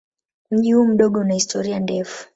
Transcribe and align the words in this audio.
Mji 0.51 0.73
huu 0.73 0.85
mdogo 0.87 1.19
una 1.19 1.33
historia 1.33 1.79
ndefu. 1.79 2.29